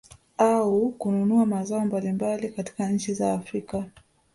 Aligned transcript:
Au 0.37 0.91
kununua 0.91 1.45
mazao 1.45 1.85
mbalimbali 1.85 2.49
katika 2.49 2.89
nchi 2.89 3.13
za 3.13 3.33
Afrika 3.33 3.85